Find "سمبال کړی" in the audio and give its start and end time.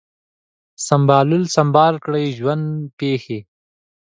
1.55-2.23